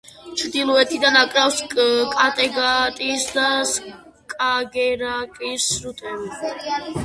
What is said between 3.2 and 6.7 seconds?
და სკაგერაკის სრუტეები.